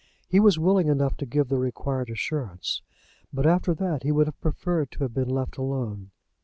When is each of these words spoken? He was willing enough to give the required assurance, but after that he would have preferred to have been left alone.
He 0.27 0.39
was 0.39 0.57
willing 0.57 0.87
enough 0.87 1.15
to 1.17 1.27
give 1.27 1.47
the 1.49 1.59
required 1.59 2.09
assurance, 2.09 2.81
but 3.31 3.45
after 3.45 3.75
that 3.75 4.01
he 4.01 4.11
would 4.11 4.25
have 4.25 4.41
preferred 4.41 4.89
to 4.93 5.03
have 5.03 5.13
been 5.13 5.29
left 5.29 5.57
alone. 5.59 6.09